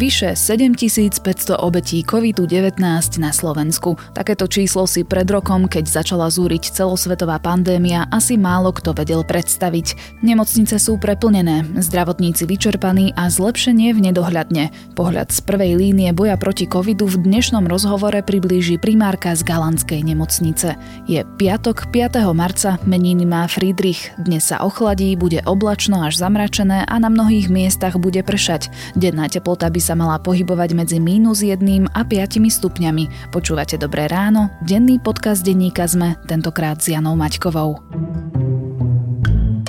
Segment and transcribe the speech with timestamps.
[0.00, 2.80] Vyše 7500 obetí COVID-19
[3.20, 4.00] na Slovensku.
[4.16, 10.16] Takéto číslo si pred rokom, keď začala zúriť celosvetová pandémia, asi málo kto vedel predstaviť.
[10.24, 14.96] Nemocnice sú preplnené, zdravotníci vyčerpaní a zlepšenie v nedohľadne.
[14.96, 20.80] Pohľad z prvej línie boja proti covidu v dnešnom rozhovore priblíži primárka z Galanskej nemocnice.
[21.12, 22.24] Je piatok 5.
[22.32, 24.16] marca, meniny má Friedrich.
[24.16, 28.72] Dnes sa ochladí, bude oblačno až zamračené a na mnohých miestach bude pršať.
[28.96, 33.34] Denná teplota by by sa mala pohybovať medzi mínus 1 a 5 stupňami.
[33.34, 37.82] Počúvate Dobré ráno, denný podcast denníka sme, tentokrát s Janou Maťkovou.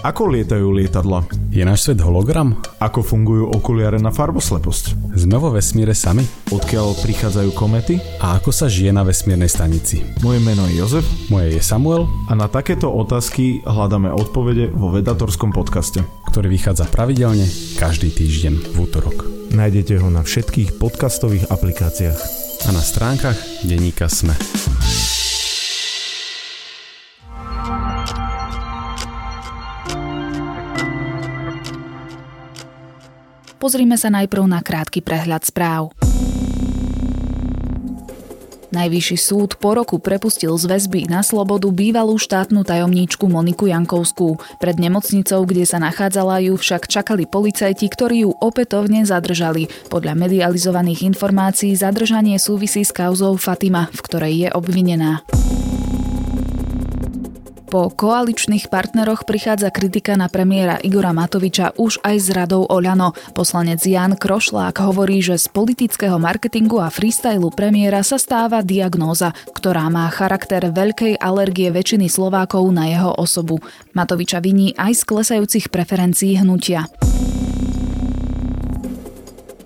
[0.06, 1.26] Ako lietajú lietadla?
[1.50, 2.54] Je náš svet hologram?
[2.78, 5.18] Ako fungujú okuliare na farbosleposť?
[5.18, 6.22] Sme vo vesmíre sami?
[6.54, 7.98] Odkiaľ prichádzajú komety?
[8.22, 10.06] A ako sa žije na vesmírnej stanici?
[10.22, 11.06] Moje meno je Jozef.
[11.34, 12.06] Moje je Samuel.
[12.30, 16.06] A na takéto otázky hľadáme odpovede vo Vedatorskom podcaste.
[16.30, 17.46] Ktorý vychádza pravidelne
[17.78, 19.41] každý týždeň v útorok.
[19.52, 22.20] Nájdete ho na všetkých podcastových aplikáciách.
[22.64, 23.36] A na stránkach
[23.68, 24.32] denníka Sme.
[33.60, 35.92] Pozrime sa najprv na krátky prehľad správ.
[38.72, 44.40] Najvyšší súd po roku prepustil z väzby na slobodu bývalú štátnu tajomníčku Moniku Jankovskú.
[44.64, 49.68] Pred nemocnicou, kde sa nachádzala, ju však čakali policajti, ktorí ju opätovne zadržali.
[49.92, 55.20] Podľa medializovaných informácií zadržanie súvisí s kauzou Fatima, v ktorej je obvinená.
[57.72, 63.16] Po koaličných partneroch prichádza kritika na premiéra Igora Matoviča už aj z radou Oľano.
[63.32, 69.88] Poslanec Jan Krošlák hovorí, že z politického marketingu a freestylu premiéra sa stáva diagnóza, ktorá
[69.88, 73.64] má charakter veľkej alergie väčšiny Slovákov na jeho osobu.
[73.96, 76.92] Matoviča viní aj z klesajúcich preferencií hnutia.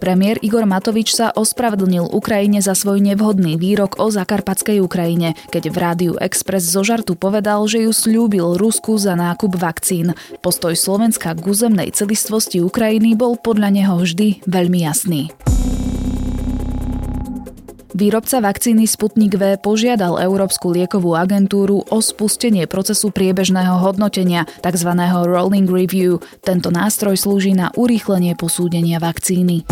[0.06, 5.78] Premiér Igor Matovič sa ospravedlnil Ukrajine za svoj nevhodný výrok o zakarpatskej Ukrajine, keď v
[5.82, 10.14] rádiu Express zo žartu povedal, že ju slúbil Rusku za nákup vakcín.
[10.46, 15.34] Postoj Slovenska k územnej celistvosti Ukrajiny bol podľa neho vždy veľmi jasný.
[17.96, 24.92] Výrobca vakcíny Sputnik V požiadal Európsku liekovú agentúru o spustenie procesu priebežného hodnotenia, tzv.
[25.24, 26.20] rolling review.
[26.44, 29.64] Tento nástroj slúži na urýchlenie posúdenia vakcíny.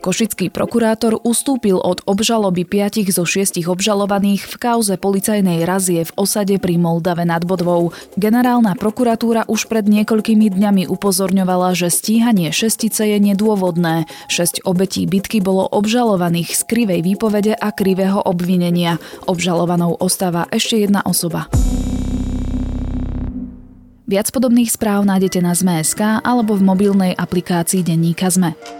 [0.00, 6.56] Košický prokurátor ustúpil od obžaloby piatich zo šiestich obžalovaných v kauze policajnej razie v osade
[6.56, 7.92] pri Moldave nad Bodvou.
[8.16, 14.08] Generálna prokuratúra už pred niekoľkými dňami upozorňovala, že stíhanie šestice je nedôvodné.
[14.32, 18.96] Šesť obetí bitky bolo obžalovaných z krivej výpovede a krivého obvinenia.
[19.28, 21.52] Obžalovanou ostáva ešte jedna osoba.
[24.08, 28.79] Viac podobných správ nájdete na Zme.sk alebo v mobilnej aplikácii Denníka Zme.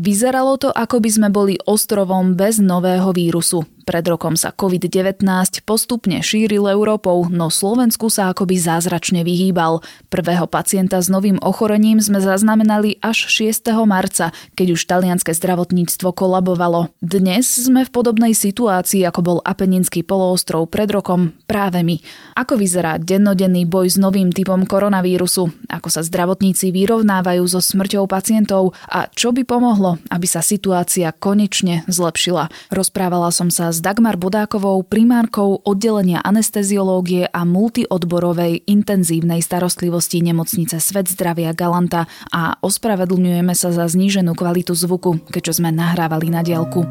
[0.00, 3.68] Vyzeralo to, ako by sme boli ostrovom bez nového vírusu.
[3.90, 5.26] Pred rokom sa COVID-19
[5.66, 9.82] postupne šíril Európou, no Slovensku sa akoby zázračne vyhýbal.
[10.06, 13.66] Prvého pacienta s novým ochorením sme zaznamenali až 6.
[13.90, 16.94] marca, keď už talianske zdravotníctvo kolabovalo.
[17.02, 21.98] Dnes sme v podobnej situácii, ako bol Apeninský poloostrov pred rokom, práve my.
[22.38, 25.50] Ako vyzerá dennodenný boj s novým typom koronavírusu?
[25.66, 28.70] Ako sa zdravotníci vyrovnávajú so smrťou pacientov?
[28.86, 32.54] A čo by pomohlo, aby sa situácia konečne zlepšila?
[32.70, 41.08] Rozprávala som sa s Dagmar Bodákovou, primárkou oddelenia anesteziológie a multiodborovej intenzívnej starostlivosti nemocnice Svet
[41.08, 46.84] zdravia Galanta a ospravedlňujeme sa za zníženú kvalitu zvuku, keďže sme nahrávali na diálku.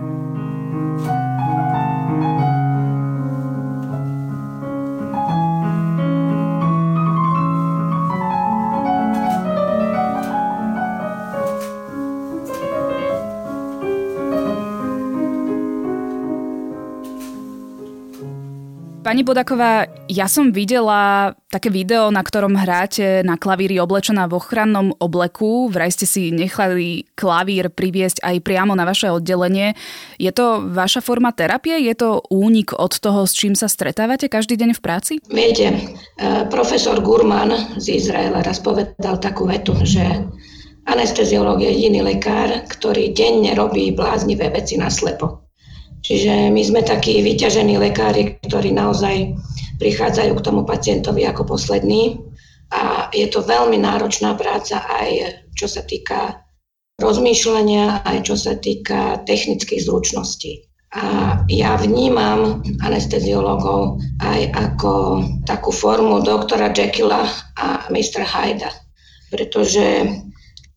[19.09, 24.93] Pani Bodaková, ja som videla také video, na ktorom hráte na klavíri oblečená v ochrannom
[25.01, 25.65] obleku.
[25.65, 29.73] Vraj ste si nechali klavír priviesť aj priamo na vaše oddelenie.
[30.21, 31.89] Je to vaša forma terapie?
[31.89, 35.13] Je to únik od toho, s čím sa stretávate každý deň v práci?
[35.25, 40.05] Viete, e, profesor Gurman z Izraela raz povedal takú vetu, že
[40.85, 45.48] anesteziológ je jediný lekár, ktorý denne robí bláznivé veci na slepo.
[45.99, 49.35] Čiže my sme takí vyťažení lekári, ktorí naozaj
[49.79, 52.19] prichádzajú k tomu pacientovi ako poslední.
[52.69, 56.39] A je to veľmi náročná práca aj čo sa týka
[57.03, 60.63] rozmýšľania, aj čo sa týka technických zručností.
[60.89, 64.93] A ja vnímam anesteziologov aj ako
[65.45, 67.29] takú formu doktora Jekylla
[67.59, 68.25] a Mr.
[68.25, 68.73] Hyda,
[69.29, 70.09] pretože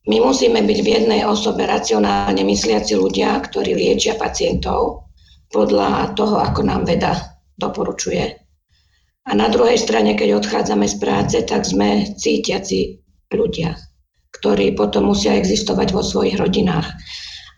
[0.04, 5.01] my musíme byť v jednej osobe racionálne mysliaci ľudia, ktorí liečia pacientov
[5.52, 8.42] podľa toho, ako nám veda doporučuje.
[9.22, 12.98] A na druhej strane, keď odchádzame z práce, tak sme cítiaci
[13.30, 13.78] ľudia,
[14.34, 16.90] ktorí potom musia existovať vo svojich rodinách.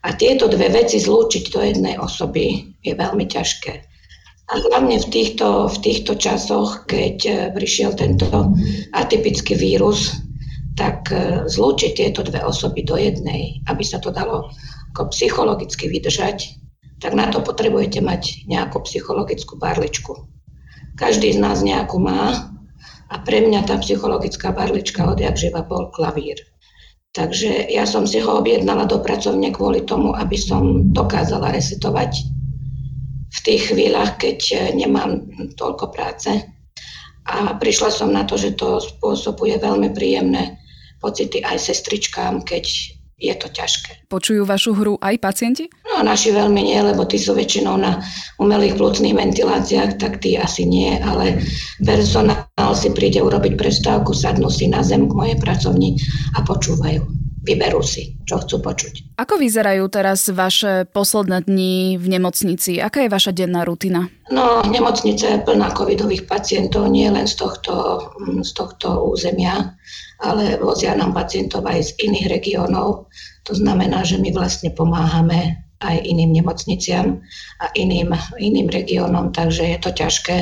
[0.04, 3.72] A tieto dve veci zlúčiť do jednej osoby je veľmi ťažké.
[4.44, 8.28] A hlavne v týchto, v týchto časoch, keď e, prišiel tento
[8.92, 10.12] atypický vírus,
[10.76, 14.52] tak e, zlúčiť tieto dve osoby do jednej, aby sa to dalo
[14.92, 16.60] ako psychologicky vydržať,
[17.02, 20.26] tak na to potrebujete mať nejakú psychologickú barličku.
[20.94, 22.54] Každý z nás nejakú má
[23.10, 26.38] a pre mňa tá psychologická barlička odjak živa bol klavír.
[27.14, 32.26] Takže ja som si ho objednala do pracovne kvôli tomu, aby som dokázala resetovať
[33.34, 35.22] v tých chvíľach, keď eh, nemám
[35.54, 36.30] toľko práce.
[37.24, 40.60] A prišla som na to, že to spôsobuje veľmi príjemné
[41.00, 42.64] pocity aj sestričkám, keď
[43.16, 44.10] je to ťažké.
[44.12, 45.70] Počujú vašu hru aj pacienti?
[45.94, 48.02] No naši veľmi nie, lebo tí sú väčšinou na
[48.42, 51.38] umelých plúcnych ventiláciách, tak tí asi nie, ale
[51.78, 55.94] personál si príde urobiť prestávku, sadnú si na zem k mojej pracovni
[56.34, 59.20] a počúvajú vyberú si, čo chcú počuť.
[59.20, 62.80] Ako vyzerajú teraz vaše posledné dni v nemocnici?
[62.80, 64.08] Aká je vaša denná rutina?
[64.32, 68.00] No, nemocnica je plná covidových pacientov, nie len z tohto,
[68.40, 69.76] z tohto územia,
[70.24, 73.12] ale vozia nám pacientov aj z iných regiónov.
[73.44, 77.20] To znamená, že my vlastne pomáhame aj iným nemocniciam
[77.60, 80.36] a iným, iným regiónom, takže je to ťažké,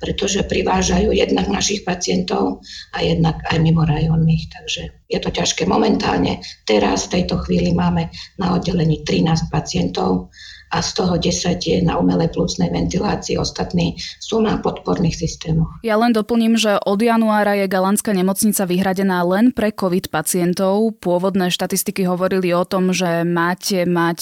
[0.00, 2.64] pretože privážajú jednak našich pacientov
[2.96, 5.68] a jednak aj mimorajónnych, takže je to ťažké.
[5.68, 8.08] Momentálne teraz v tejto chvíli máme
[8.40, 10.32] na oddelení 13 pacientov
[10.74, 15.70] a z toho 10 je na umelej plúcnej ventilácii, ostatní sú na podporných systémoch.
[15.86, 20.98] Ja len doplním, že od januára je Galantská nemocnica vyhradená len pre COVID pacientov.
[20.98, 24.20] Pôvodné štatistiky hovorili o tom, že máte mať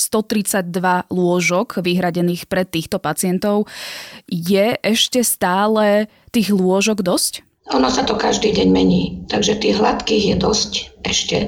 [0.00, 3.68] 132 e, lôžok vyhradených pre týchto pacientov.
[4.26, 7.44] Je ešte stále tých lôžok dosť?
[7.70, 10.72] Ono sa to každý deň mení, takže tých hladkých je dosť
[11.06, 11.38] ešte,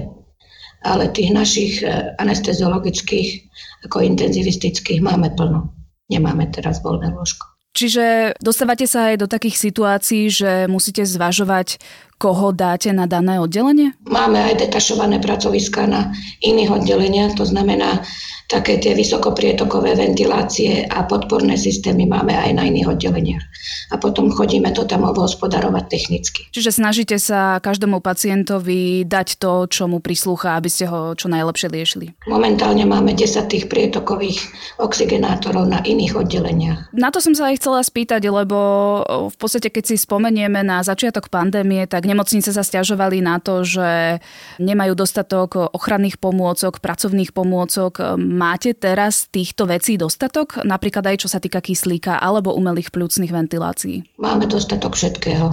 [0.87, 3.51] ale tých našich e, anesteziologických
[3.85, 5.73] ako intenzivistických máme plno.
[6.09, 7.55] Nemáme teraz voľné lôžko.
[7.75, 11.83] Čiže dostávate sa aj do takých situácií, že musíte zvažovať,
[12.19, 13.93] koho dáte na dané oddelenie?
[14.07, 18.01] Máme aj detašované pracoviská na iných oddeleniach, to znamená,
[18.45, 23.45] také tie vysokoprietokové ventilácie a podporné systémy máme aj na iných oddeleniach.
[23.93, 26.41] A potom chodíme to tam obhospodarovať technicky.
[26.53, 31.69] Čiže snažíte sa každému pacientovi dať to, čo mu prislúcha, aby ste ho čo najlepšie
[31.73, 32.07] liešili?
[32.29, 34.41] Momentálne máme 10 tých prietokových
[34.77, 36.93] oxigenátorov na iných oddeleniach.
[36.93, 38.59] Na to som sa aj chcela spýtať, lebo
[39.33, 44.21] v podstate, keď si spomenieme na začiatok pandémie, tak nemocnice sa stiažovali na to, že
[44.61, 51.39] nemajú dostatok ochranných pomôcok, pracovných pomôcok, Máte teraz týchto vecí dostatok, napríklad aj čo sa
[51.39, 54.05] týka kyslíka alebo umelých plúcnych ventilácií?
[54.19, 55.53] Máme dostatok všetkého.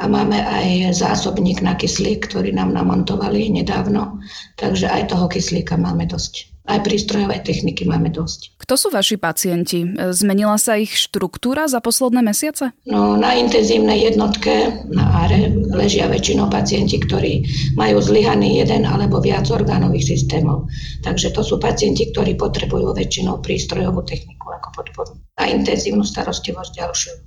[0.00, 4.16] A máme aj zásobník na kyslík, ktorý nám namontovali nedávno,
[4.56, 8.54] takže aj toho kyslíka máme dosť aj prístrojové techniky máme dosť.
[8.62, 9.82] Kto sú vaši pacienti?
[10.14, 12.70] Zmenila sa ich štruktúra za posledné mesiace?
[12.86, 17.42] No, na intenzívnej jednotke na áre ležia väčšinou pacienti, ktorí
[17.74, 20.70] majú zlyhaný jeden alebo viac orgánových systémov.
[21.02, 25.12] Takže to sú pacienti, ktorí potrebujú väčšinou prístrojovú techniku ako podporu
[25.42, 27.12] a intenzívnu starostlivosť ďalšiu.
[27.12, 27.20] E,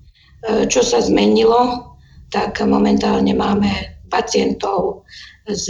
[0.72, 1.92] čo sa zmenilo,
[2.32, 5.04] tak momentálne máme pacientov
[5.44, 5.68] s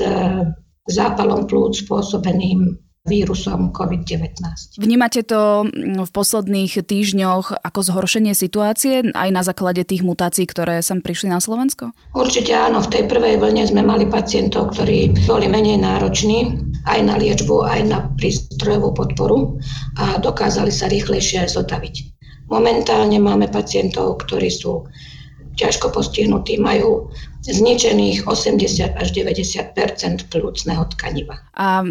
[0.87, 4.79] zápalom plúc spôsobeným vírusom COVID-19.
[4.79, 11.03] Vnímate to v posledných týždňoch ako zhoršenie situácie aj na základe tých mutácií, ktoré sem
[11.03, 11.91] prišli na Slovensko?
[12.15, 12.79] Určite áno.
[12.79, 16.55] V tej prvej vlne sme mali pacientov, ktorí boli menej nároční
[16.87, 19.59] aj na liečbu, aj na prístrojovú podporu
[19.99, 21.95] a dokázali sa rýchlejšie zotaviť.
[22.47, 24.87] Momentálne máme pacientov, ktorí sú
[25.59, 27.11] ťažko postihnutí, majú
[27.43, 31.35] zničených 80 až 90% plúcneho tkaniva.
[31.59, 31.83] A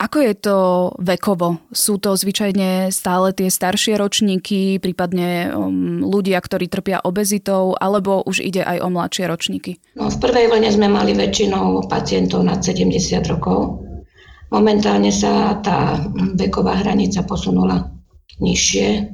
[0.00, 0.56] ako je to
[0.96, 1.60] vekovo?
[1.76, 8.40] Sú to zvyčajne stále tie staršie ročníky, prípadne um, ľudia, ktorí trpia obezitou, alebo už
[8.40, 9.76] ide aj o mladšie ročníky?
[10.00, 12.96] No, v prvej vlne sme mali väčšinou pacientov nad 70
[13.28, 13.84] rokov.
[14.48, 16.00] Momentálne sa tá
[16.32, 17.92] veková hranica posunula
[18.40, 19.04] nižšie.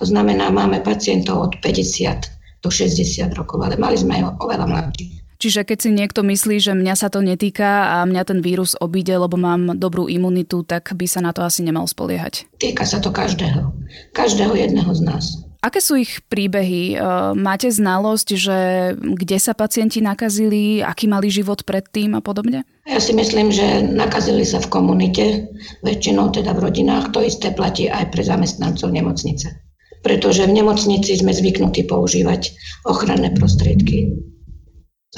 [0.00, 5.19] To znamená, máme pacientov od 50 do 60 rokov, ale mali sme aj oveľa mladších.
[5.40, 9.16] Čiže keď si niekto myslí, že mňa sa to netýka a mňa ten vírus obíde,
[9.16, 12.44] lebo mám dobrú imunitu, tak by sa na to asi nemal spoliehať.
[12.60, 13.72] Týka sa to každého.
[14.12, 15.24] Každého jedného z nás.
[15.60, 16.96] Aké sú ich príbehy?
[16.96, 17.04] E,
[17.36, 18.58] máte znalosť, že
[18.96, 22.64] kde sa pacienti nakazili, aký mali život predtým a podobne?
[22.88, 25.52] Ja si myslím, že nakazili sa v komunite,
[25.84, 27.12] väčšinou teda v rodinách.
[27.12, 29.52] To isté platí aj pre zamestnancov nemocnice.
[30.00, 32.56] Pretože v nemocnici sme zvyknutí používať
[32.88, 34.16] ochranné prostriedky.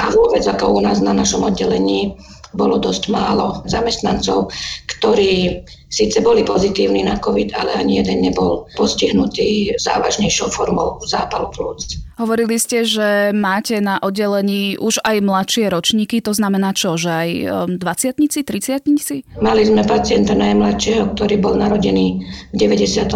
[0.00, 2.16] A vôbec ako u nás na našom oddelení
[2.56, 4.48] bolo dosť málo zamestnancov,
[4.88, 5.60] ktorí
[5.92, 12.00] síce boli pozitívni na COVID, ale ani jeden nebol postihnutý závažnejšou formou zápalu plúc.
[12.16, 17.30] Hovorili ste, že máte na oddelení už aj mladšie ročníky, to znamená čo, že aj
[17.76, 22.20] 20 30 Mali sme pacienta najmladšieho, ktorý bol narodený
[22.52, 23.12] v 94.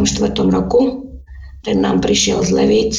[0.52, 1.08] roku.
[1.64, 2.94] Ten nám prišiel z Levíc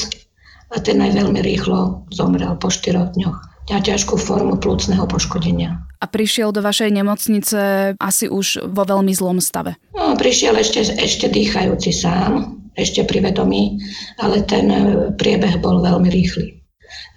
[0.73, 5.83] a ten aj veľmi rýchlo zomrel po 4 dňoch a ťažkú formu plúcneho poškodenia.
[5.99, 7.59] A prišiel do vašej nemocnice
[7.99, 9.75] asi už vo veľmi zlom stave?
[9.91, 13.81] No, prišiel ešte, ešte dýchajúci sám, ešte pri vedomí,
[14.21, 14.69] ale ten
[15.17, 16.56] priebeh bol veľmi rýchly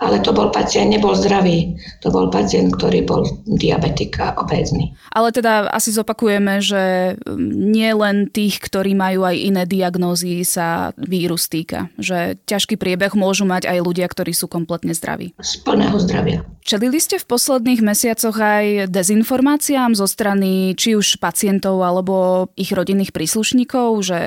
[0.01, 1.77] ale to bol pacient, nebol zdravý.
[2.01, 4.97] To bol pacient, ktorý bol diabetik a obézny.
[5.13, 11.47] Ale teda asi zopakujeme, že nie len tých, ktorí majú aj iné diagnózy, sa vírus
[11.53, 11.93] týka.
[12.01, 15.37] Že ťažký priebeh môžu mať aj ľudia, ktorí sú kompletne zdraví.
[15.37, 16.41] Z plného zdravia.
[16.61, 23.13] Čelili ste v posledných mesiacoch aj dezinformáciám zo strany či už pacientov alebo ich rodinných
[23.17, 24.19] príslušníkov, že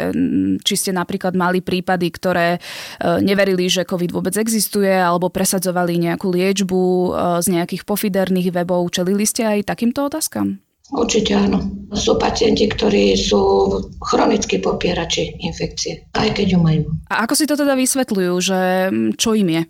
[0.61, 2.59] či ste napríklad mali prípady, ktoré e,
[3.21, 7.07] neverili, že COVID vôbec existuje alebo presadzovali nejakú liečbu e,
[7.41, 8.93] z nejakých pofiderných webov.
[8.93, 10.61] Čelili ste aj takýmto otázkam?
[10.93, 11.63] Určite áno.
[11.97, 13.41] Sú pacienti, ktorí sú
[13.97, 16.81] chronickí popierači infekcie, aj keď ju majú.
[17.09, 18.59] A ako si to teda vysvetľujú, že
[19.17, 19.61] čo im je?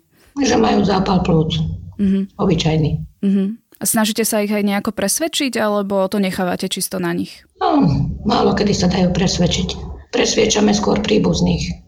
[0.44, 1.56] Že majú zápal plúc.
[1.96, 2.28] Uh-huh.
[2.36, 2.90] Obyčajný.
[3.24, 3.56] Uh-huh.
[3.78, 7.46] A snažíte sa ich aj nejako presvedčiť, alebo to nechávate čisto na nich?
[7.62, 7.78] No,
[8.26, 9.68] málo kedy sa dajú presvedčiť.
[10.10, 11.83] Presviečame skôr príbuzných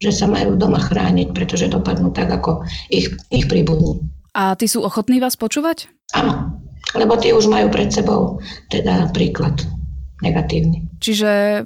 [0.00, 4.00] že sa majú doma chrániť, pretože dopadnú tak, ako ich, ich príbuzní.
[4.32, 5.92] A tí sú ochotní vás počúvať?
[6.16, 6.56] Áno,
[6.96, 8.40] lebo tí už majú pred sebou
[8.72, 9.60] teda príklad
[10.24, 10.88] negatívny.
[11.00, 11.64] Čiže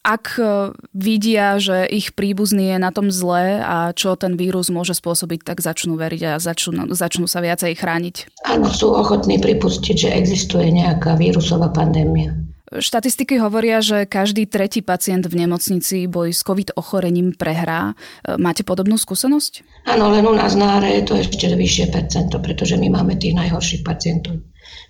[0.00, 4.96] ak e, vidia, že ich príbuzný je na tom zle a čo ten vírus môže
[4.96, 8.16] spôsobiť, tak začnú veriť a začnú, začnú sa viacej chrániť.
[8.48, 12.32] Áno, sú ochotní pripustiť, že existuje nejaká vírusová pandémia.
[12.70, 17.98] Štatistiky hovoria, že každý tretí pacient v nemocnici boj s COVID ochorením prehrá.
[18.22, 19.66] E, máte podobnú skúsenosť?
[19.90, 23.34] Áno, len u nás na áre je to ešte vyššie percento, pretože my máme tých
[23.34, 24.38] najhorších pacientov.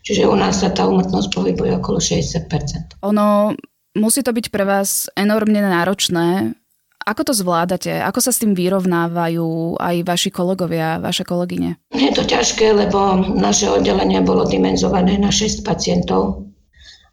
[0.04, 3.00] Čiže u nás sa tá umrtnosť pohybuje okolo 60%.
[3.00, 3.56] Ono
[3.96, 6.52] musí to byť pre vás enormne náročné.
[7.00, 7.96] Ako to zvládate?
[7.96, 11.80] Ako sa s tým vyrovnávajú aj vaši kolegovia, vaše kolegyne?
[11.96, 16.49] Je to ťažké, lebo naše oddelenie bolo dimenzované na 6 pacientov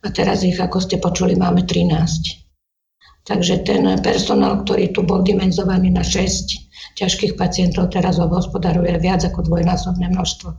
[0.07, 3.27] a teraz ich, ako ste počuli, máme 13.
[3.27, 9.51] Takže ten personál, ktorý tu bol dimenzovaný na 6 ťažkých pacientov, teraz obhospodaruje viac ako
[9.51, 10.55] dvojnásobné množstvo.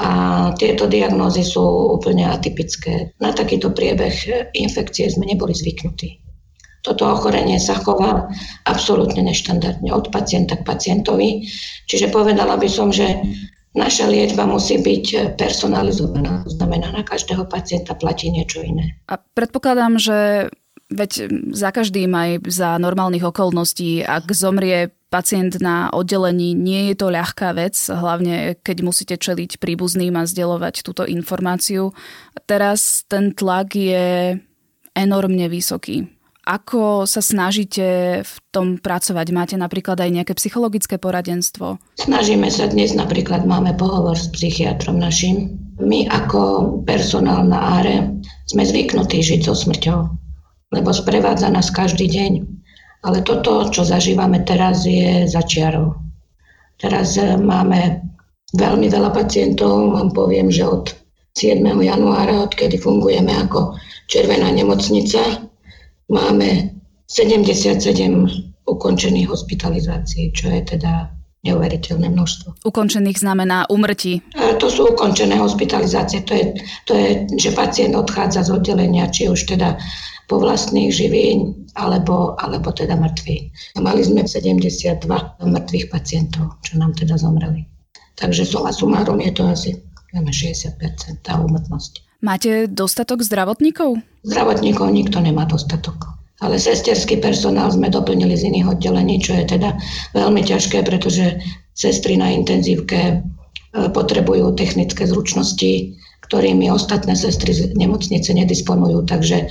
[0.00, 0.08] A
[0.56, 3.12] tieto diagnózy sú úplne atypické.
[3.20, 6.24] Na takýto priebeh infekcie sme neboli zvyknutí.
[6.80, 8.32] Toto ochorenie sa chová
[8.64, 11.44] absolútne neštandardne od pacienta k pacientovi.
[11.84, 13.20] Čiže povedala by som, že
[13.76, 18.96] Naša liečba musí byť personalizovaná, to znamená, na každého pacienta platí niečo iné.
[19.06, 20.48] A predpokladám, že
[20.88, 27.12] veď za každým aj za normálnych okolností, ak zomrie pacient na oddelení, nie je to
[27.12, 31.94] ľahká vec, hlavne keď musíte čeliť príbuzným a zdieľovať túto informáciu.
[32.48, 34.40] Teraz ten tlak je
[34.96, 36.15] enormne vysoký.
[36.46, 39.26] Ako sa snažíte v tom pracovať?
[39.34, 41.82] Máte napríklad aj nejaké psychologické poradenstvo?
[41.98, 45.58] Snažíme sa dnes, napríklad máme pohovor s psychiatrom našim.
[45.82, 49.98] My ako personál na áre sme zvyknutí žiť so smrťou,
[50.70, 52.32] lebo sprevádza nás každý deň.
[53.02, 55.98] Ale toto, čo zažívame teraz, je začiarov.
[56.78, 58.06] Teraz e, máme
[58.54, 60.94] veľmi veľa pacientov, vám poviem, že od
[61.34, 61.58] 7.
[61.58, 63.74] januára, odkedy fungujeme ako
[64.06, 65.45] Červená nemocnica,
[66.10, 67.78] máme 77
[68.66, 71.14] ukončených hospitalizácií, čo je teda
[71.46, 72.66] neuveriteľné množstvo.
[72.66, 74.18] Ukončených znamená umrtí?
[74.34, 76.26] A to sú ukončené hospitalizácie.
[76.26, 76.44] To je,
[76.90, 77.08] to je,
[77.38, 79.78] že pacient odchádza z oddelenia, či už teda
[80.26, 83.54] po vlastných živín, alebo, alebo teda mŕtvy.
[83.78, 85.06] Mali sme 72
[85.38, 87.62] mŕtvych pacientov, čo nám teda zomreli.
[88.18, 89.70] Takže suma sumárom je to asi
[90.10, 92.05] 60% tá úmrtnosť.
[92.24, 94.00] Máte dostatok zdravotníkov?
[94.24, 96.16] Zdravotníkov nikto nemá dostatok.
[96.40, 99.72] Ale sesterský personál sme doplnili z iných oddelení, čo je teda
[100.12, 101.40] veľmi ťažké, pretože
[101.72, 103.24] sestry na intenzívke
[103.72, 105.96] potrebujú technické zručnosti,
[106.28, 109.04] ktorými ostatné sestry z nemocnice nedisponujú.
[109.08, 109.48] Takže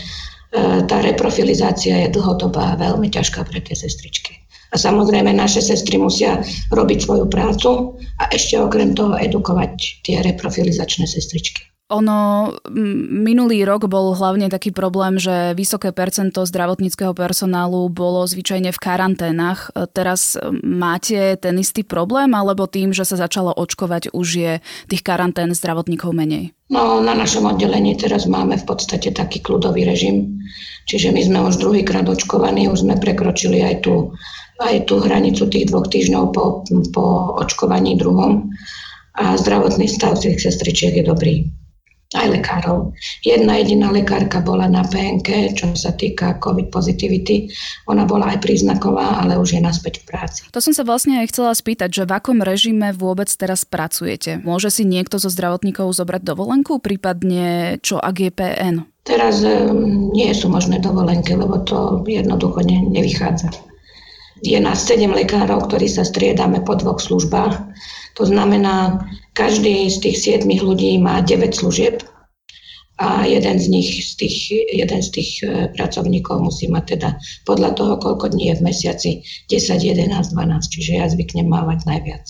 [0.85, 4.41] tá reprofilizácia je dlhodobá veľmi ťažká pre tie sestričky.
[4.73, 6.41] A samozrejme naše sestry musia
[6.73, 11.74] robiť svoju prácu a ešte okrem toho edukovať tie reprofilizačné sestričky.
[11.93, 12.49] Ono,
[13.13, 19.69] minulý rok bol hlavne taký problém, že vysoké percento zdravotníckého personálu bolo zvyčajne v karanténach.
[19.93, 20.33] Teraz
[20.65, 24.53] máte ten istý problém, alebo tým, že sa začalo očkovať, už je
[24.89, 26.57] tých karantén zdravotníkov menej?
[26.73, 30.41] No, na našom oddelení teraz máme v podstate taký kľudový režim.
[30.89, 34.09] Čiže my sme už druhýkrát očkovaní, už sme prekročili aj tú,
[34.57, 37.05] aj tú hranicu tých dvoch týždňov po, po
[37.45, 38.49] očkovaní druhom.
[39.21, 41.45] A zdravotný stav tých sestričiek je dobrý
[42.13, 42.93] aj lekárov.
[43.25, 47.49] Jedna jediná lekárka bola na PNK, čo sa týka COVID positivity.
[47.89, 50.39] Ona bola aj príznaková, ale už je naspäť v práci.
[50.53, 54.37] To som sa vlastne aj chcela spýtať, že v akom režime vôbec teraz pracujete?
[54.45, 58.75] Môže si niekto zo zdravotníkov zobrať dovolenku, prípadne čo ak je PN?
[59.05, 63.53] Teraz um, nie sú možné dovolenky, lebo to jednoducho ne, nevychádza.
[64.41, 67.53] Je nás 7 lekárov, ktorí sa striedame po dvoch službách
[68.15, 69.03] to znamená,
[69.35, 71.99] každý z tých siedmých ľudí má 9 služieb
[72.95, 74.37] a jeden z nich, z tých,
[74.71, 77.09] jeden z tých e, pracovníkov musí mať teda
[77.43, 79.11] podľa toho, koľko dní je v mesiaci,
[79.51, 82.23] 10, 11, 12, čiže ja zvyknem mávať najviac.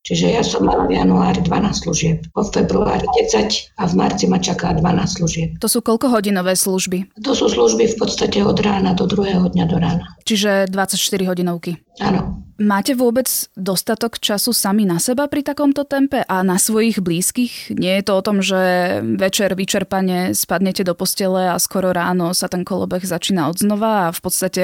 [0.00, 4.40] Čiže ja som mala v januári 12 služieb, po februári 10 a v marci ma
[4.40, 4.80] čaká 12
[5.20, 5.48] služieb.
[5.60, 7.20] To sú koľko hodinové služby?
[7.20, 10.04] To sú služby v podstate od rána do druhého dňa do rána.
[10.24, 10.96] Čiže 24
[11.28, 11.80] hodinovky?
[12.00, 12.44] Áno.
[12.60, 13.24] Máte vôbec
[13.56, 17.72] dostatok času sami na seba pri takomto tempe a na svojich blízkych?
[17.72, 22.52] Nie je to o tom, že večer vyčerpane spadnete do postele a skoro ráno sa
[22.52, 24.62] ten kolobeh začína odznova a v podstate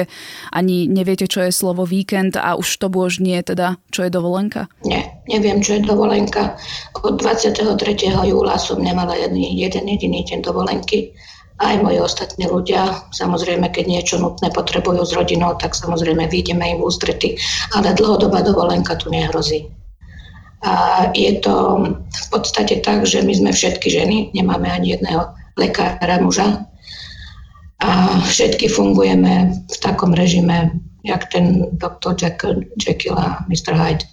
[0.53, 4.69] ani neviete, čo je slovo víkend a už to bôž nie teda, čo je dovolenka?
[4.85, 6.53] Nie, neviem, čo je dovolenka.
[7.01, 7.65] Od 23.
[8.29, 11.17] júla som nemala jeden, jeden jediný deň dovolenky
[11.57, 13.09] aj moji ostatní ľudia.
[13.09, 17.37] Samozrejme, keď niečo nutné potrebujú s rodinou, tak samozrejme vyjdeme im v ústrety,
[17.73, 19.65] ale dlhodobá dovolenka tu nehrozí.
[20.65, 26.17] A je to v podstate tak, že my sme všetky ženy, nemáme ani jedného lekára
[26.21, 26.65] muža
[27.77, 33.77] a všetky fungujeme v takom režime, jak ten doktor Jekyll, Jekyll a Mr.
[33.77, 34.05] Hyde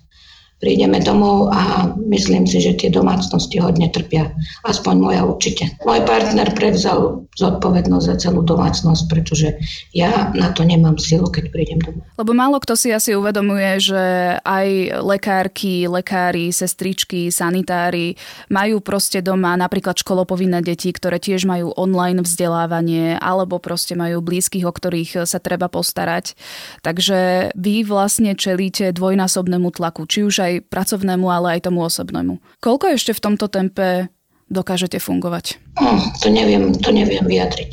[0.62, 4.32] prídeme domov a myslím si, že tie domácnosti hodne trpia.
[4.64, 5.76] Aspoň moja určite.
[5.84, 9.58] Môj partner prevzal zodpovednosť za celú domácnosť, pretože
[9.90, 12.06] ja na to nemám silu, keď prídem domov.
[12.14, 14.02] Lebo málo kto si asi uvedomuje, že
[14.40, 18.14] aj lekárky, lekári, sestričky, sanitári
[18.48, 24.64] majú proste doma napríklad školopovinné deti, ktoré tiež majú online vzdelávanie alebo proste majú blízkych,
[24.64, 26.38] o ktorých sa treba postarať.
[26.80, 32.60] Takže vy vlastne čelíte dvojnásobnému tlaku, či už aj pracovnému, ale aj tomu osobnému.
[32.60, 34.12] Koľko ešte v tomto tempe
[34.52, 35.58] dokážete fungovať?
[35.80, 37.72] Hm, to, neviem, to neviem vyjadriť.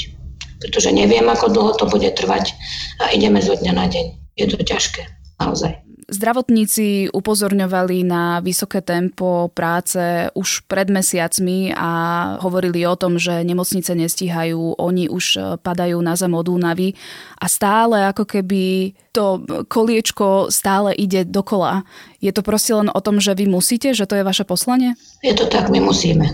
[0.61, 2.53] Pretože neviem, ako dlho to bude trvať
[3.01, 4.05] a ideme zo dňa na deň.
[4.37, 5.03] Je to ťažké,
[5.41, 5.81] naozaj.
[6.11, 11.89] Zdravotníci upozorňovali na vysoké tempo práce už pred mesiacmi a
[12.43, 16.99] hovorili o tom, že nemocnice nestíhajú, oni už padajú na zem od únavy
[17.39, 19.39] a stále ako keby to
[19.71, 21.87] koliečko stále ide dokola.
[22.19, 24.99] Je to proste len o tom, že vy musíte, že to je vaše poslanie?
[25.23, 26.27] Je to tak, my musíme.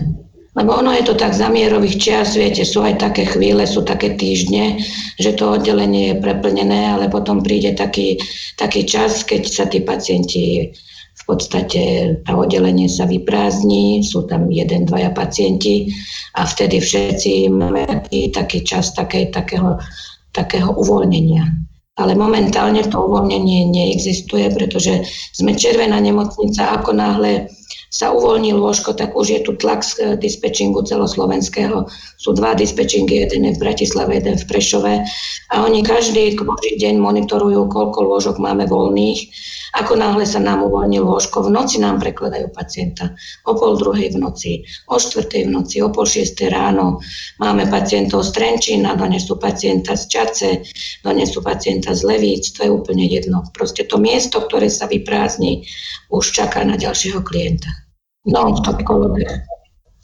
[0.58, 4.18] Lebo ono je to tak za mierových čias, viete, sú aj také chvíle, sú také
[4.18, 4.82] týždne,
[5.14, 8.18] že to oddelenie je preplnené, ale potom príde taký,
[8.58, 10.74] taký čas, keď sa tí pacienti
[11.18, 11.82] v podstate
[12.26, 15.94] to oddelenie sa vyprázdni, sú tam jeden, dvaja pacienti
[16.34, 19.78] a vtedy všetci máme taký, taký čas také, takého,
[20.34, 21.46] takého uvoľnenia.
[21.98, 27.46] Ale momentálne to uvoľnenie neexistuje, pretože sme červená nemocnica, ako náhle
[27.88, 31.88] sa uvoľní lôžko, tak už je tu tlak z eh, dispečingu celoslovenského.
[32.18, 34.94] Sú dva dispečingy, jeden je v Bratislave, jeden v Prešove
[35.48, 39.20] a oni každý, každý deň monitorujú, koľko lôžok máme voľných.
[39.76, 43.12] Ako náhle sa nám uvoľní lôžko, v noci nám prekladajú pacienta.
[43.44, 44.52] O pol druhej v noci,
[44.88, 47.00] o štvrtej v noci, o pol šiestej ráno.
[47.36, 50.50] Máme pacientov z Trenčína, donesú pacienta z Čace,
[51.04, 53.44] donesú pacienta z Levíc, to je úplne jedno.
[53.52, 55.68] Proste to miesto, ktoré sa vyprázdni,
[56.08, 57.68] už čaká na ďalšieho klienta.
[58.28, 59.48] No, to kolobeh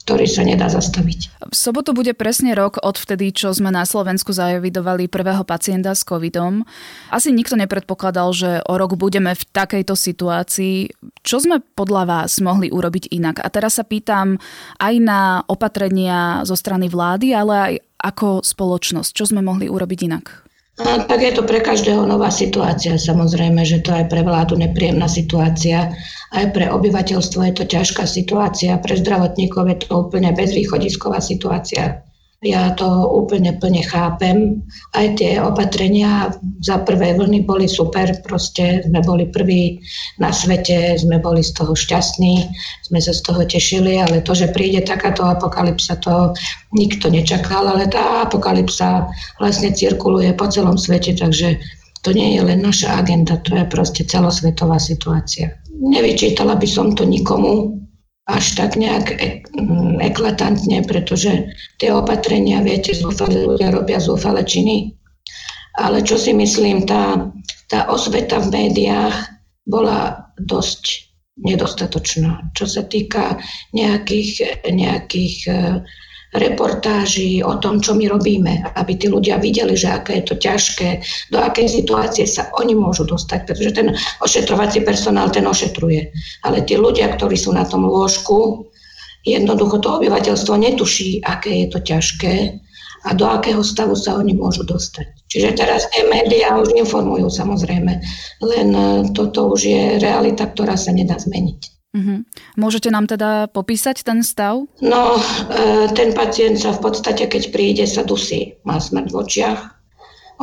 [0.05, 1.41] ktorý sa nedá zastaviť.
[1.49, 6.05] V sobotu bude presne rok od vtedy, čo sme na Slovensku zajavidovali prvého pacienta s
[6.05, 6.61] covidom.
[7.09, 10.93] Asi nikto nepredpokladal, že o rok budeme v takejto situácii.
[11.25, 13.41] Čo sme podľa vás mohli urobiť inak?
[13.41, 14.37] A teraz sa pýtam
[14.77, 17.73] aj na opatrenia zo strany vlády, ale aj
[18.05, 19.09] ako spoločnosť.
[19.09, 20.44] Čo sme mohli urobiť inak?
[20.75, 22.99] Tak je to pre každého nová situácia.
[22.99, 25.95] Samozrejme, že to aj pre vládu nepríjemná situácia.
[26.35, 28.75] Aj pre obyvateľstvo je to ťažká situácia.
[28.83, 32.03] Pre zdravotníkov je to úplne bezvýchodisková situácia.
[32.43, 34.61] Ja to úplne plne chápem.
[34.91, 39.79] Aj tie opatrenia za prvé vlny boli super, proste sme boli prví
[40.19, 42.45] na svete, sme boli z toho šťastní,
[42.85, 46.35] sme sa z toho tešili, ale to, že príde takáto apokalypsa, to
[46.75, 49.07] nikto nečakal, ale tá apokalypsa
[49.39, 51.57] vlastne cirkuluje po celom svete, takže
[52.05, 55.57] to nie je len naša agenda, to je proste celosvetová situácia.
[55.73, 57.84] Nevyčítala by som to nikomu,
[58.25, 64.97] až tak nejak e- mm, eklatantne, pretože tie opatrenia, viete, zúfali ľudia robia zúfale činy.
[65.77, 67.29] Ale čo si myslím, tá,
[67.69, 69.15] tá osveta v médiách
[69.67, 72.55] bola dosť nedostatočná.
[72.55, 73.37] Čo sa týka
[73.75, 75.53] nejakých, nejakých e,
[76.33, 80.89] reportáži o tom, čo my robíme, aby tí ľudia videli, že aké je to ťažké,
[81.29, 83.87] do akej situácie sa oni môžu dostať, pretože ten
[84.23, 86.09] ošetrovací personál ten ošetruje.
[86.43, 88.67] Ale tí ľudia, ktorí sú na tom lôžku,
[89.25, 92.33] jednoducho to obyvateľstvo netuší, aké je to ťažké
[93.05, 95.29] a do akého stavu sa oni môžu dostať.
[95.29, 98.01] Čiže teraz tie médiá už informujú samozrejme,
[98.41, 98.67] len
[99.13, 101.74] toto už je realita, ktorá sa nedá zmeniť.
[101.95, 102.17] Mm-hmm.
[102.59, 104.67] Môžete nám teda popísať ten stav?
[104.83, 105.15] No,
[105.47, 108.59] e, ten pacient sa v podstate, keď príde, sa dusí.
[108.67, 109.59] Má smrť v očiach.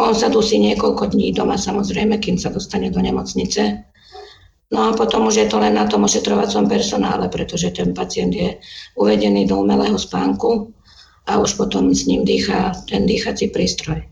[0.01, 3.85] On sa dusí niekoľko dní doma, samozrejme, kým sa dostane do nemocnice.
[4.73, 8.57] No a potom už je to len na tom ošetrovacom personále, pretože ten pacient je
[8.97, 10.73] uvedený do umelého spánku
[11.29, 14.12] a už potom s ním dýcha ten dýchací prístroj.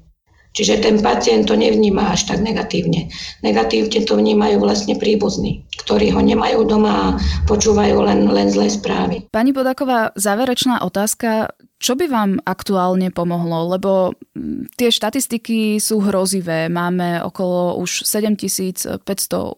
[0.50, 3.06] Čiže ten pacient to nevníma až tak negatívne.
[3.46, 7.06] Negatívne to vnímajú vlastne príbuzní, ktorí ho nemajú doma a
[7.46, 9.30] počúvajú len, len zlé správy.
[9.30, 11.54] Pani Podaková, záverečná otázka.
[11.80, 13.72] Čo by vám aktuálne pomohlo?
[13.72, 16.66] Lebo mm, tie štatistiky sú hrozivé.
[16.66, 19.00] Máme okolo už 7500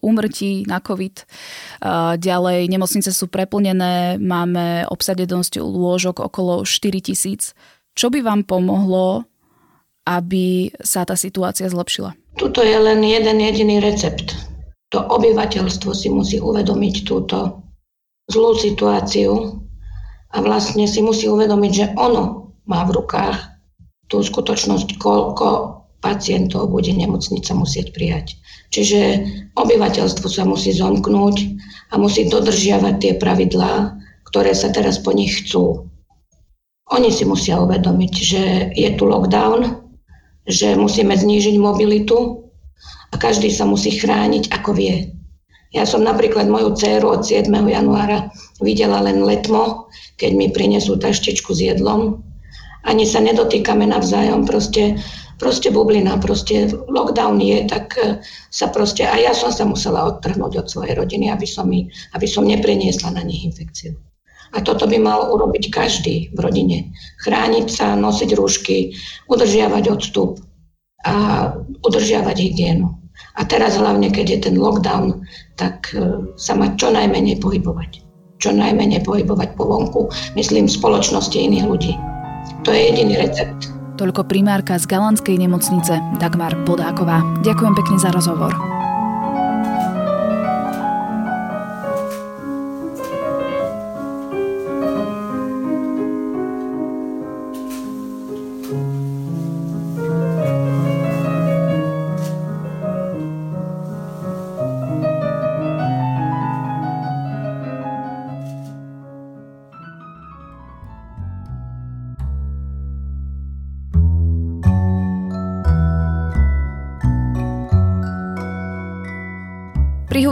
[0.05, 1.25] úmrtí na COVID.
[2.21, 7.57] Ďalej nemocnice sú preplnené, máme obsadenosť lôžok okolo 4000.
[7.93, 9.27] Čo by vám pomohlo
[10.07, 12.15] aby sa tá situácia zlepšila?
[12.39, 14.35] Tuto je len jeden jediný recept.
[14.93, 17.65] To obyvateľstvo si musí uvedomiť túto
[18.29, 19.63] zlú situáciu
[20.33, 23.37] a vlastne si musí uvedomiť, že ono má v rukách
[24.09, 28.37] tú skutočnosť, koľko pacientov bude nemocnica musieť prijať.
[28.75, 29.01] Čiže
[29.55, 31.37] obyvateľstvo sa musí zomknúť
[31.93, 33.97] a musí dodržiavať tie pravidlá,
[34.29, 35.89] ktoré sa teraz po nich chcú.
[36.93, 38.43] Oni si musia uvedomiť, že
[38.75, 39.92] je tu lockdown,
[40.47, 42.49] že musíme znížiť mobilitu
[43.13, 45.13] a každý sa musí chrániť ako vie.
[45.73, 47.49] Ja som napríklad moju dceru od 7.
[47.49, 48.29] januára
[48.61, 49.89] videla len letmo,
[50.21, 52.21] keď mi prinesú taštičku s jedlom.
[52.85, 55.01] Ani sa nedotýkame navzájom, proste,
[55.41, 58.21] proste bublina, proste lockdown je, tak e,
[58.53, 62.27] sa proste, a ja som sa musela odtrhnúť od svojej rodiny, aby som, mi, aby
[62.27, 63.97] som nepriniesla na nich infekciu.
[64.53, 66.79] A toto by mal urobiť každý v rodine.
[67.25, 68.93] Chrániť sa, nosiť rúšky,
[69.33, 70.41] udržiavať odstup
[71.09, 71.49] a
[71.83, 72.93] udržiavať hygienu.
[73.41, 75.25] A teraz hlavne, keď je ten lockdown,
[75.57, 78.05] tak e, sa má čo najmenej pohybovať.
[78.45, 80.01] Čo najmenej pohybovať po vonku,
[80.37, 81.93] myslím, spoločnosti iných ľudí.
[82.69, 83.73] To je jediný recept.
[83.97, 87.23] Toľko primárka z Galanskej nemocnice Dagmar Bodáková.
[87.41, 88.72] Ďakujem pekne za rozhovor.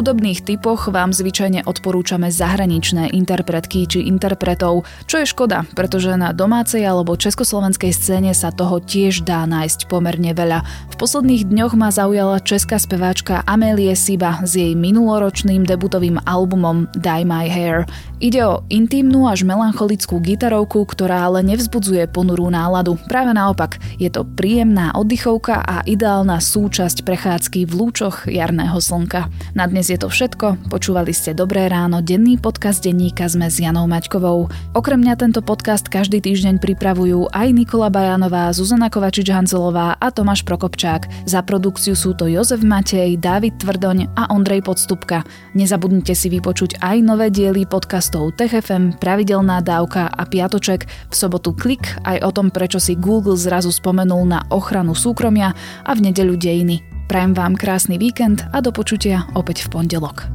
[0.01, 6.81] Hudobných typoch vám zvyčajne odporúčame zahraničné interpretky či interpretov, čo je škoda, pretože na domácej
[6.89, 10.65] alebo československej scéne sa toho tiež dá nájsť pomerne veľa.
[10.89, 17.25] V posledných dňoch ma zaujala česká speváčka Amélie Siba s jej minuloročným debutovým albumom Die
[17.29, 17.85] My Hair.
[18.25, 22.97] Ide o intimnú až melancholickú gitarovku, ktorá ale nevzbudzuje ponurú náladu.
[23.05, 29.29] Práve naopak, je to príjemná oddychovka a ideálna súčasť prechádzky v lúčoch jarného slnka.
[29.53, 30.71] Na dnes je to všetko.
[30.71, 34.47] Počúvali ste Dobré ráno, denný podcast denníka sme s Janou Maťkovou.
[34.79, 41.27] Okrem mňa tento podcast každý týždeň pripravujú aj Nikola Bajanová, Zuzana Kovačič-Hanzelová a Tomáš Prokopčák.
[41.27, 45.27] Za produkciu sú to Jozef Matej, Dávid Tvrdoň a Ondrej Podstupka.
[45.59, 50.87] Nezabudnite si vypočuť aj nové diely podcastov TechFM, Pravidelná dávka a Piatoček.
[51.11, 55.51] V sobotu klik aj o tom, prečo si Google zrazu spomenul na ochranu súkromia
[55.83, 57.00] a v nedeľu dejiny.
[57.11, 60.31] Prajem vám krásny víkend a do počutia opäť v pondelok.